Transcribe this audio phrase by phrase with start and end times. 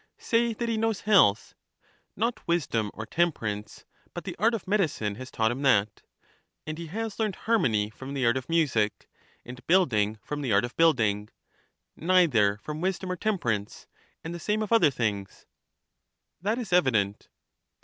[0.17, 1.53] Say that he knows health;—
[2.15, 3.85] not wisdom or temperance,
[4.15, 6.01] but the art of medicine has taught him that;—
[6.65, 9.07] and he has learned harmony from the art of music,
[9.45, 11.29] and building from the art of building,—
[11.95, 13.85] neither, from wisdom or temperance:
[14.23, 15.45] and the same of other things.
[16.41, 17.29] That is evident.